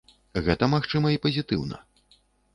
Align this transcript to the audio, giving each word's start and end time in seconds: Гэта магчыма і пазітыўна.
Гэта 0.47 0.69
магчыма 0.75 1.07
і 1.17 1.21
пазітыўна. 1.27 1.77